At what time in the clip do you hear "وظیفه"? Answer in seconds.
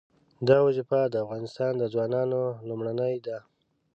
0.67-0.99